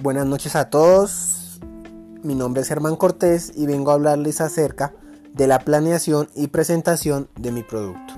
Buenas 0.00 0.26
noches 0.26 0.54
a 0.54 0.70
todos. 0.70 1.58
Mi 2.22 2.36
nombre 2.36 2.62
es 2.62 2.68
Germán 2.68 2.94
Cortés 2.94 3.50
y 3.56 3.66
vengo 3.66 3.90
a 3.90 3.94
hablarles 3.94 4.40
acerca 4.40 4.94
de 5.34 5.48
la 5.48 5.58
planeación 5.58 6.28
y 6.36 6.46
presentación 6.46 7.28
de 7.36 7.50
mi 7.50 7.64
producto. 7.64 8.14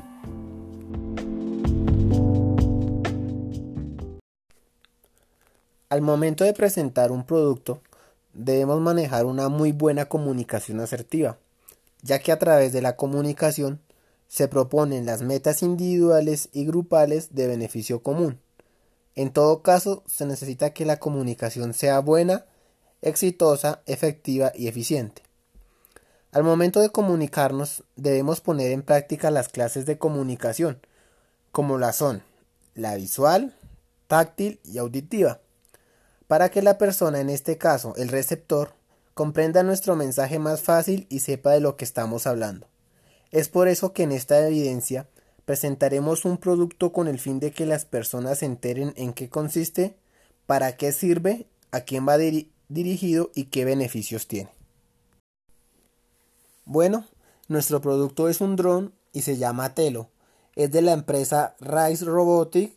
Al 5.88 6.02
momento 6.02 6.45
de 6.45 6.52
presentar 6.52 7.12
un 7.12 7.24
producto, 7.24 7.80
debemos 8.34 8.78
manejar 8.83 9.24
una 9.24 9.48
muy 9.48 9.73
buena 9.73 10.05
comunicación 10.05 10.80
asertiva, 10.80 11.38
ya 12.02 12.19
que 12.19 12.30
a 12.30 12.38
través 12.38 12.74
de 12.74 12.83
la 12.83 12.97
comunicación 12.97 13.80
se 14.28 14.48
proponen 14.48 15.06
las 15.06 15.23
metas 15.23 15.62
individuales 15.62 16.51
y 16.52 16.66
grupales 16.66 17.34
de 17.34 17.47
beneficio 17.47 18.02
común. 18.02 18.38
En 19.20 19.34
todo 19.34 19.60
caso, 19.60 20.02
se 20.06 20.24
necesita 20.24 20.70
que 20.70 20.87
la 20.87 20.98
comunicación 20.98 21.74
sea 21.74 21.98
buena, 21.98 22.47
exitosa, 23.02 23.83
efectiva 23.84 24.51
y 24.55 24.66
eficiente. 24.66 25.20
Al 26.33 26.43
momento 26.43 26.80
de 26.80 26.88
comunicarnos, 26.88 27.84
debemos 27.96 28.41
poner 28.41 28.73
en 28.73 28.80
práctica 28.80 29.30
las 29.30 29.48
clases 29.48 29.84
de 29.84 29.98
comunicación, 29.98 30.80
como 31.52 31.77
la 31.77 31.93
son 31.93 32.23
la 32.74 32.95
visual, 32.95 33.55
táctil 34.06 34.59
y 34.65 34.79
auditiva, 34.79 35.41
para 36.27 36.48
que 36.48 36.62
la 36.62 36.79
persona, 36.79 37.21
en 37.21 37.29
este 37.29 37.59
caso 37.59 37.93
el 37.96 38.09
receptor, 38.09 38.73
comprenda 39.12 39.62
nuestro 39.62 39.96
mensaje 39.96 40.38
más 40.38 40.62
fácil 40.62 41.07
y 41.10 41.18
sepa 41.18 41.51
de 41.51 41.60
lo 41.60 41.77
que 41.77 41.84
estamos 41.84 42.27
hablando. 42.27 42.68
Es 43.32 43.51
por 43.51 43.68
eso 43.68 43.93
que 43.93 44.05
en 44.05 44.12
esta 44.12 44.46
evidencia 44.46 45.09
presentaremos 45.50 46.27
un 46.27 46.36
producto 46.36 46.92
con 46.92 47.09
el 47.09 47.18
fin 47.18 47.40
de 47.40 47.50
que 47.50 47.66
las 47.66 47.84
personas 47.84 48.38
se 48.38 48.46
enteren 48.46 48.95
en 48.96 49.12
qué 49.12 49.29
consiste, 49.29 49.96
para 50.46 50.76
qué 50.76 50.92
sirve, 50.92 51.48
a 51.73 51.80
quién 51.80 52.07
va 52.07 52.18
dirigido 52.68 53.32
y 53.34 53.46
qué 53.46 53.65
beneficios 53.65 54.29
tiene. 54.29 54.52
Bueno, 56.66 57.04
nuestro 57.48 57.80
producto 57.80 58.29
es 58.29 58.40
un 58.40 58.54
dron 58.54 58.95
y 59.12 59.23
se 59.23 59.38
llama 59.38 59.74
Telo. 59.74 60.09
Es 60.54 60.70
de 60.70 60.82
la 60.82 60.92
empresa 60.92 61.57
Rise 61.59 62.04
Robotic 62.04 62.73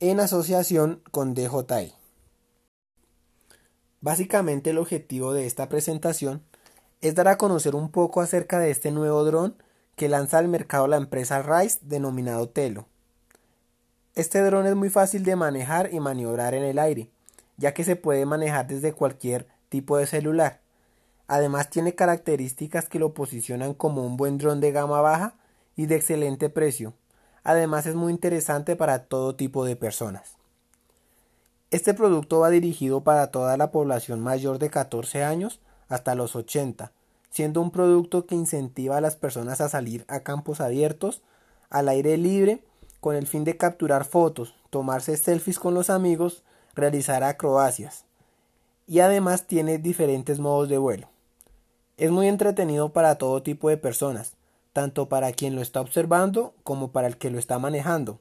en 0.00 0.20
asociación 0.20 1.02
con 1.10 1.34
DJI. 1.34 1.92
Básicamente 4.00 4.70
el 4.70 4.78
objetivo 4.78 5.34
de 5.34 5.44
esta 5.44 5.68
presentación 5.68 6.42
es 7.02 7.14
dar 7.14 7.28
a 7.28 7.36
conocer 7.36 7.74
un 7.74 7.90
poco 7.90 8.22
acerca 8.22 8.58
de 8.58 8.70
este 8.70 8.90
nuevo 8.92 9.22
dron 9.24 9.62
que 9.96 10.08
lanza 10.08 10.38
al 10.38 10.48
mercado 10.48 10.86
la 10.86 10.96
empresa 10.96 11.42
Rise 11.42 11.78
denominado 11.82 12.48
Telo. 12.48 12.86
Este 14.14 14.40
dron 14.42 14.66
es 14.66 14.74
muy 14.74 14.90
fácil 14.90 15.24
de 15.24 15.36
manejar 15.36 15.92
y 15.92 16.00
maniobrar 16.00 16.54
en 16.54 16.62
el 16.62 16.78
aire, 16.78 17.10
ya 17.56 17.74
que 17.74 17.84
se 17.84 17.96
puede 17.96 18.26
manejar 18.26 18.66
desde 18.66 18.92
cualquier 18.92 19.48
tipo 19.68 19.96
de 19.96 20.06
celular. 20.06 20.60
Además 21.26 21.70
tiene 21.70 21.94
características 21.94 22.88
que 22.88 22.98
lo 22.98 23.14
posicionan 23.14 23.74
como 23.74 24.06
un 24.06 24.16
buen 24.16 24.38
dron 24.38 24.60
de 24.60 24.72
gama 24.72 25.00
baja 25.00 25.34
y 25.74 25.86
de 25.86 25.96
excelente 25.96 26.48
precio. 26.48 26.94
Además 27.42 27.86
es 27.86 27.94
muy 27.94 28.12
interesante 28.12 28.76
para 28.76 29.04
todo 29.04 29.34
tipo 29.34 29.64
de 29.64 29.76
personas. 29.76 30.36
Este 31.70 31.92
producto 31.92 32.40
va 32.40 32.50
dirigido 32.50 33.02
para 33.02 33.32
toda 33.32 33.56
la 33.56 33.72
población 33.72 34.20
mayor 34.20 34.58
de 34.58 34.70
14 34.70 35.24
años 35.24 35.60
hasta 35.88 36.14
los 36.14 36.36
80, 36.36 36.92
siendo 37.34 37.60
un 37.60 37.72
producto 37.72 38.26
que 38.26 38.36
incentiva 38.36 38.96
a 38.96 39.00
las 39.00 39.16
personas 39.16 39.60
a 39.60 39.68
salir 39.68 40.04
a 40.06 40.20
campos 40.20 40.60
abiertos, 40.60 41.20
al 41.68 41.88
aire 41.88 42.16
libre, 42.16 42.62
con 43.00 43.16
el 43.16 43.26
fin 43.26 43.42
de 43.42 43.56
capturar 43.56 44.04
fotos, 44.04 44.54
tomarse 44.70 45.16
selfies 45.16 45.58
con 45.58 45.74
los 45.74 45.90
amigos, 45.90 46.44
realizar 46.76 47.24
acrobacias. 47.24 48.04
Y 48.86 49.00
además 49.00 49.48
tiene 49.48 49.78
diferentes 49.78 50.38
modos 50.38 50.68
de 50.68 50.78
vuelo. 50.78 51.08
Es 51.96 52.12
muy 52.12 52.28
entretenido 52.28 52.92
para 52.92 53.16
todo 53.16 53.42
tipo 53.42 53.68
de 53.68 53.78
personas, 53.78 54.34
tanto 54.72 55.08
para 55.08 55.32
quien 55.32 55.56
lo 55.56 55.60
está 55.60 55.80
observando 55.80 56.54
como 56.62 56.92
para 56.92 57.08
el 57.08 57.16
que 57.16 57.30
lo 57.30 57.40
está 57.40 57.58
manejando. 57.58 58.20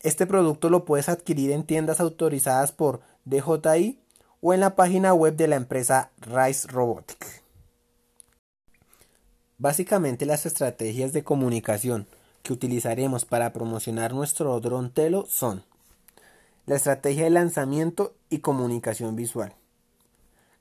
Este 0.00 0.26
producto 0.26 0.68
lo 0.68 0.84
puedes 0.84 1.08
adquirir 1.08 1.52
en 1.52 1.64
tiendas 1.64 2.00
autorizadas 2.00 2.70
por 2.70 3.00
DJI 3.24 3.98
o 4.42 4.52
en 4.52 4.60
la 4.60 4.76
página 4.76 5.14
web 5.14 5.36
de 5.36 5.48
la 5.48 5.56
empresa 5.56 6.10
Rise 6.20 6.68
Robotic. 6.68 7.45
Básicamente 9.58 10.26
las 10.26 10.44
estrategias 10.44 11.12
de 11.12 11.24
comunicación 11.24 12.06
que 12.42 12.52
utilizaremos 12.52 13.24
para 13.24 13.52
promocionar 13.52 14.12
nuestro 14.12 14.58
dron 14.60 14.90
Telo 14.90 15.26
son 15.26 15.64
la 16.66 16.76
estrategia 16.76 17.24
de 17.24 17.30
lanzamiento 17.30 18.14
y 18.28 18.38
comunicación 18.38 19.16
visual. 19.16 19.54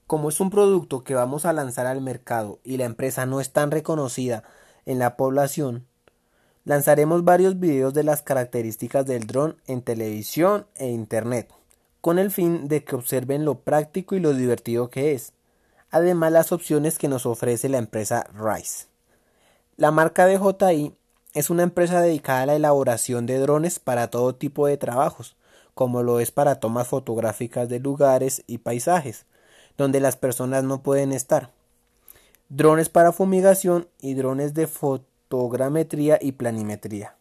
Como 0.08 0.30
es 0.30 0.40
un 0.40 0.50
producto 0.50 1.04
que 1.04 1.16
vamos 1.16 1.46
a 1.46 1.54
lanzar 1.54 1.88
al 1.88 2.00
mercado 2.00 2.60
y 2.64 2.78
la 2.78 2.86
empresa 2.86 3.26
no 3.26 3.42
es 3.42 3.52
tan 3.52 3.72
reconocida 3.72 4.44
en 4.86 5.00
la 5.00 5.18
población, 5.18 5.86
lanzaremos 6.64 7.24
varios 7.24 7.60
videos 7.60 7.94
de 7.94 8.04
las 8.04 8.22
características 8.22 9.06
del 9.06 9.28
dron 9.28 9.58
en 9.68 9.82
televisión 9.82 10.68
e 10.76 10.90
internet 10.90 11.52
con 12.06 12.20
el 12.20 12.30
fin 12.30 12.68
de 12.68 12.84
que 12.84 12.96
observen 12.96 13.46
lo 13.46 13.62
práctico 13.62 14.16
y 14.16 14.20
lo 14.20 14.36
divertido 14.36 14.92
que 14.92 15.14
es. 15.14 15.34
Además, 15.96 16.34
las 16.34 16.52
opciones 16.52 16.98
que 16.98 17.08
nos 17.08 17.26
ofrece 17.26 17.70
la 17.70 17.78
empresa 17.78 18.28
Rice. 18.34 18.88
La 19.78 19.92
marca 19.92 20.28
DJI 20.28 20.94
es 21.34 21.50
una 21.50 21.64
empresa 21.64 22.02
dedicada 22.02 22.42
a 22.42 22.46
la 22.48 22.56
elaboración 22.56 23.26
de 23.26 23.40
drones 23.40 23.80
para 23.80 24.10
todo 24.10 24.36
tipo 24.36 24.68
de 24.68 24.76
trabajos, 24.76 25.38
como 25.74 26.04
lo 26.04 26.20
es 26.20 26.32
para 26.32 26.60
tomas 26.60 26.90
fotográficas 26.90 27.70
de 27.70 27.80
lugares 27.80 28.44
y 28.46 28.58
paisajes, 28.58 29.26
donde 29.78 30.02
las 30.02 30.18
personas 30.18 30.66
no 30.66 30.84
pueden 30.84 31.14
estar. 31.14 31.52
Drones 32.50 32.90
para 32.90 33.14
fumigación 33.14 33.88
y 34.02 34.16
drones 34.16 34.54
de 34.54 34.68
fotogrametría 34.68 36.20
y 36.22 36.34
planimetría. 36.34 37.16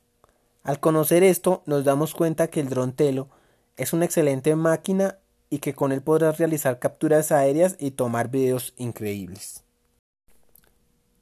Al 0.65 0.81
conocer 0.81 1.23
esto, 1.23 1.63
nos 1.67 1.85
damos 1.85 2.13
cuenta 2.13 2.49
que 2.49 2.59
el 2.59 2.71
dron 2.71 2.91
Telo 2.91 3.29
es 3.77 3.93
una 3.93 4.05
excelente 4.05 4.57
máquina 4.57 5.19
y 5.55 5.61
que 5.61 5.73
con 5.73 5.93
él 5.93 6.03
podrás 6.03 6.39
realizar 6.39 6.81
capturas 6.81 7.31
aéreas 7.31 7.77
y 7.79 7.93
tomar 7.93 8.29
videos 8.29 8.75
increíbles. 8.77 9.63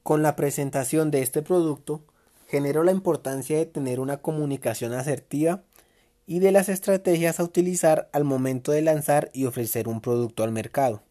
Con 0.03 0.23
la 0.23 0.37
presentación 0.37 1.11
de 1.11 1.21
este 1.21 1.43
producto, 1.43 2.01
generó 2.49 2.83
la 2.83 2.93
importancia 2.93 3.59
de 3.59 3.67
tener 3.67 4.01
una 4.01 4.23
comunicación 4.23 4.95
asertiva 4.95 5.65
y 6.27 6.39
de 6.39 6.51
las 6.51 6.71
estrategias 6.71 7.41
a 7.41 7.45
utilizar 7.45 8.09
al 8.15 8.25
momento 8.25 8.73
de 8.73 8.81
lanzar 8.81 9.31
y 9.35 9.45
ofrecer 9.45 9.87
un 9.87 10.01
producto 10.01 10.45
al 10.45 10.51
mercado. 10.51 11.03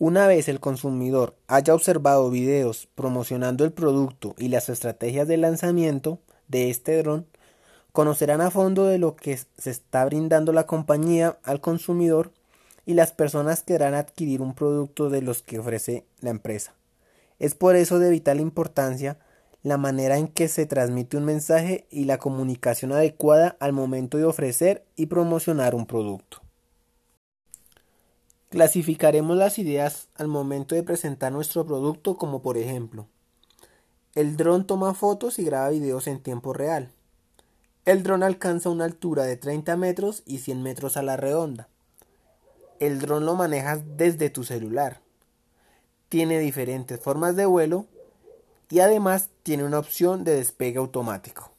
Una 0.00 0.26
vez 0.26 0.48
el 0.48 0.58
consumidor 0.58 1.36
haya 1.46 1.72
observado 1.72 2.30
videos 2.30 2.88
promocionando 2.96 3.64
el 3.64 3.70
producto 3.70 4.34
y 4.38 4.48
las 4.48 4.68
estrategias 4.68 5.28
de 5.28 5.36
lanzamiento 5.36 6.18
de 6.48 6.68
este 6.68 7.00
dron, 7.00 7.28
conocerán 7.92 8.40
a 8.40 8.50
fondo 8.50 8.86
de 8.86 8.98
lo 8.98 9.16
que 9.16 9.36
se 9.36 9.70
está 9.70 10.04
brindando 10.04 10.52
la 10.52 10.66
compañía 10.66 11.38
al 11.42 11.60
consumidor 11.60 12.32
y 12.86 12.94
las 12.94 13.12
personas 13.12 13.62
querrán 13.62 13.94
adquirir 13.94 14.40
un 14.40 14.54
producto 14.54 15.10
de 15.10 15.22
los 15.22 15.42
que 15.42 15.58
ofrece 15.58 16.06
la 16.20 16.30
empresa. 16.30 16.74
Es 17.38 17.54
por 17.54 17.76
eso 17.76 17.98
de 17.98 18.10
vital 18.10 18.40
importancia 18.40 19.18
la 19.62 19.76
manera 19.76 20.16
en 20.16 20.28
que 20.28 20.48
se 20.48 20.66
transmite 20.66 21.16
un 21.16 21.24
mensaje 21.24 21.86
y 21.90 22.04
la 22.04 22.18
comunicación 22.18 22.92
adecuada 22.92 23.56
al 23.60 23.72
momento 23.72 24.18
de 24.18 24.24
ofrecer 24.24 24.86
y 24.96 25.06
promocionar 25.06 25.74
un 25.74 25.86
producto. 25.86 26.40
Clasificaremos 28.50 29.36
las 29.36 29.58
ideas 29.58 30.08
al 30.14 30.28
momento 30.28 30.74
de 30.74 30.82
presentar 30.82 31.32
nuestro 31.32 31.66
producto 31.66 32.16
como 32.16 32.40
por 32.40 32.56
ejemplo, 32.56 33.06
el 34.14 34.36
dron 34.36 34.66
toma 34.66 34.94
fotos 34.94 35.38
y 35.38 35.44
graba 35.44 35.68
videos 35.68 36.06
en 36.06 36.20
tiempo 36.20 36.52
real. 36.52 36.90
El 37.88 38.02
dron 38.02 38.22
alcanza 38.22 38.68
una 38.68 38.84
altura 38.84 39.22
de 39.22 39.38
30 39.38 39.74
metros 39.78 40.22
y 40.26 40.40
100 40.40 40.62
metros 40.62 40.98
a 40.98 41.02
la 41.02 41.16
redonda. 41.16 41.70
El 42.80 42.98
dron 42.98 43.24
lo 43.24 43.34
manejas 43.34 43.80
desde 43.96 44.28
tu 44.28 44.44
celular. 44.44 45.00
Tiene 46.10 46.38
diferentes 46.38 47.00
formas 47.00 47.34
de 47.34 47.46
vuelo 47.46 47.86
y 48.68 48.80
además 48.80 49.30
tiene 49.42 49.64
una 49.64 49.78
opción 49.78 50.22
de 50.22 50.34
despegue 50.34 50.76
automático. 50.76 51.50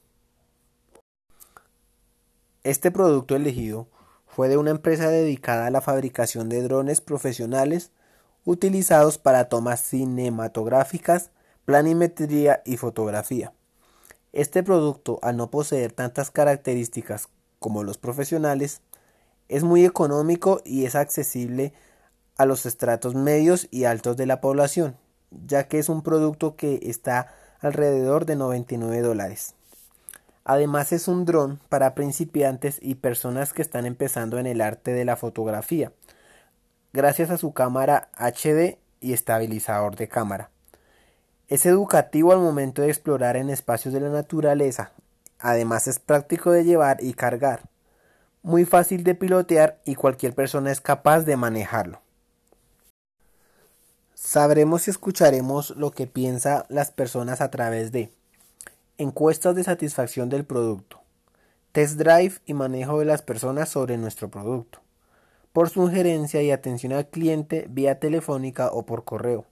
Este 2.64 2.92
producto 2.92 3.36
elegido 3.36 3.88
fue 4.28 4.50
de 4.50 4.58
una 4.58 4.70
empresa 4.70 5.10
dedicada 5.10 5.66
a 5.66 5.72
la 5.72 5.82
fabricación 5.82 6.48
de 6.48 6.62
drones 6.62 7.02
profesionales 7.02 7.90
utilizados 8.46 9.18
para 9.18 9.50
tomas 9.50 9.82
cinematográficas, 9.82 11.32
planimetría 11.66 12.62
y 12.66 12.78
fotografía. 12.78 13.52
Este 14.32 14.62
producto, 14.62 15.20
al 15.24 15.38
no 15.38 15.50
poseer 15.50 15.92
tantas 15.92 16.30
características 16.30 17.30
como 17.58 17.84
los 17.84 17.98
profesionales, 17.98 18.82
es 19.48 19.64
muy 19.64 19.86
económico 19.86 20.62
y 20.64 20.86
es 20.86 20.96
accesible 20.96 21.74
a 22.38 22.46
los 22.46 22.66
estratos 22.66 23.16
medios 23.16 23.68
y 23.72 23.86
altos 23.86 24.16
de 24.18 24.28
la 24.28 24.40
población, 24.40 24.96
ya 25.32 25.68
que 25.68 25.80
es 25.80 25.90
un 25.90 26.04
producto 26.04 26.56
que 26.56 26.80
está 26.84 27.34
alrededor 27.60 28.26
de 28.26 28.36
99 28.36 29.02
dólares. 29.02 29.56
Además 30.46 30.94
es 30.94 31.08
un 31.08 31.26
dron 31.26 31.60
para 31.68 31.96
principiantes 31.96 32.80
y 32.82 32.96
personas 32.96 33.52
que 33.52 33.62
están 33.62 33.86
empezando 33.86 34.40
en 34.40 34.48
el 34.48 34.62
arte 34.62 34.94
de 34.94 35.06
la 35.06 35.16
fotografía, 35.16 35.92
gracias 36.94 37.30
a 37.30 37.38
su 37.38 37.54
cámara 37.54 38.10
HD 38.18 38.78
y 39.02 39.14
estabilizador 39.14 39.96
de 39.96 40.08
cámara. 40.08 40.52
Es 41.50 41.66
educativo 41.66 42.32
al 42.32 42.38
momento 42.38 42.84
de 42.84 42.90
explorar 42.90 43.36
en 43.36 43.50
espacios 43.50 43.92
de 43.92 44.00
la 44.00 44.10
naturaleza, 44.10 44.92
además 45.40 45.88
es 45.88 45.98
práctico 45.98 46.52
de 46.52 46.64
llevar 46.64 47.04
y 47.04 47.14
cargar, 47.14 47.64
muy 48.44 48.66
fácil 48.66 49.04
de 49.04 49.16
pilotear 49.16 49.82
y 49.84 49.96
cualquier 49.96 50.36
persona 50.36 50.72
es 50.72 50.80
capaz 50.80 51.22
de 51.22 51.38
manejarlo. 51.38 52.02
Sabremos 54.14 54.88
y 54.88 54.92
escucharemos 54.92 55.72
lo 55.72 55.90
que 55.90 56.06
piensan 56.06 56.66
las 56.70 56.92
personas 56.92 57.42
a 57.42 57.50
través 57.50 57.92
de 57.92 58.14
encuestas 59.00 59.56
de 59.56 59.64
satisfacción 59.64 60.30
del 60.30 60.46
producto, 60.46 61.02
test 61.72 61.98
drive 61.98 62.34
y 62.46 62.54
manejo 62.54 63.00
de 63.00 63.06
las 63.06 63.24
personas 63.24 63.70
sobre 63.70 63.98
nuestro 63.98 64.30
producto, 64.30 64.82
por 65.52 65.72
sugerencia 65.72 66.44
y 66.44 66.52
atención 66.52 66.94
al 66.94 67.08
cliente 67.08 67.66
vía 67.72 68.00
telefónica 68.00 68.70
o 68.72 68.86
por 68.86 69.04
correo, 69.04 69.46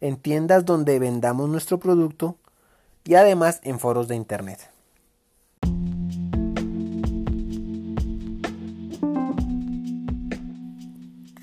en 0.00 0.16
tiendas 0.16 0.64
donde 0.64 0.98
vendamos 0.98 1.48
nuestro 1.48 1.78
producto 1.78 2.36
y 3.04 3.14
además 3.14 3.60
en 3.64 3.78
foros 3.78 4.08
de 4.08 4.16
Internet. 4.16 4.70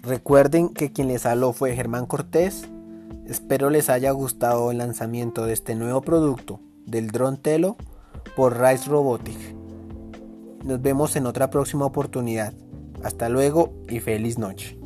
Recuerden 0.05 0.69
que 0.69 0.91
quien 0.91 1.07
les 1.07 1.25
habló 1.25 1.51
fue 1.51 1.75
Germán 1.75 2.05
Cortés. 2.05 2.67
Espero 3.27 3.71
les 3.71 3.89
haya 3.89 4.11
gustado 4.11 4.69
el 4.69 4.77
lanzamiento 4.77 5.47
de 5.47 5.53
este 5.53 5.73
nuevo 5.73 6.01
producto 6.01 6.59
del 6.85 7.07
dron 7.07 7.37
Telo 7.37 7.75
por 8.35 8.61
Rise 8.61 8.87
Robotic. 8.87 9.55
Nos 10.63 10.79
vemos 10.81 11.15
en 11.15 11.25
otra 11.25 11.49
próxima 11.49 11.85
oportunidad. 11.85 12.53
Hasta 13.03 13.29
luego 13.29 13.73
y 13.89 13.99
feliz 13.99 14.37
noche. 14.37 14.77